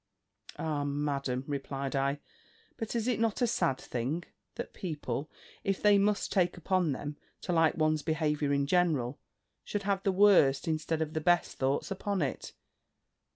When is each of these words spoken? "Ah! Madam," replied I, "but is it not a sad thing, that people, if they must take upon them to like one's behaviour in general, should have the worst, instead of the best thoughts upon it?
"Ah! 0.57 0.83
Madam," 0.83 1.43
replied 1.45 1.95
I, 1.95 2.21
"but 2.75 2.95
is 2.95 3.07
it 3.07 3.19
not 3.19 3.39
a 3.39 3.45
sad 3.45 3.77
thing, 3.77 4.23
that 4.55 4.73
people, 4.73 5.29
if 5.63 5.79
they 5.79 5.99
must 5.99 6.31
take 6.31 6.57
upon 6.57 6.91
them 6.91 7.17
to 7.41 7.51
like 7.53 7.75
one's 7.75 8.01
behaviour 8.01 8.51
in 8.51 8.65
general, 8.65 9.19
should 9.63 9.83
have 9.83 10.01
the 10.01 10.11
worst, 10.11 10.67
instead 10.67 11.03
of 11.03 11.13
the 11.13 11.21
best 11.21 11.57
thoughts 11.59 11.91
upon 11.91 12.23
it? 12.23 12.53